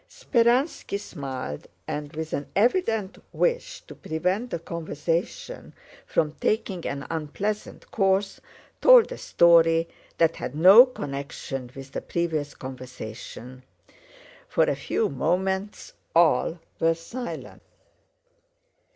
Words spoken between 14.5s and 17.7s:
a few moments all were silent.